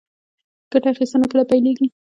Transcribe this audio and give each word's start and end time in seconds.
ګټه 0.71 0.87
اخیستنه 0.93 1.25
کله 1.31 1.43
پیلیږي؟ 1.49 1.87